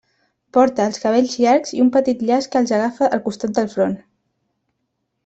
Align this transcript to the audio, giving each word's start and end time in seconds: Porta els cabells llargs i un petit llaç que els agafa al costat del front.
Porta 0.55 0.85
els 0.91 1.01
cabells 1.01 1.35
llargs 1.43 1.75
i 1.79 1.83
un 1.83 1.91
petit 1.97 2.23
llaç 2.29 2.47
que 2.55 2.61
els 2.63 2.73
agafa 2.79 3.11
al 3.11 3.21
costat 3.29 3.55
del 3.61 3.71
front. 3.75 3.95